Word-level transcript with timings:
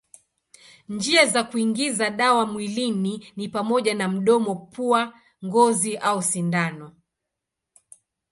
Njia 0.89 1.25
za 1.25 1.43
kuingiza 1.43 2.09
dawa 2.09 2.45
mwilini 2.45 3.27
ni 3.35 3.49
pamoja 3.49 3.93
na 3.95 4.07
mdomo, 4.07 4.55
pua, 4.55 5.13
ngozi 5.45 5.97
au 5.97 6.21
sindano. 6.23 6.95